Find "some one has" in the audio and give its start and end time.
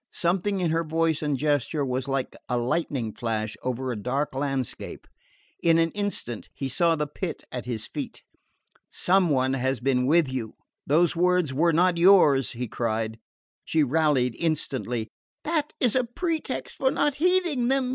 8.89-9.79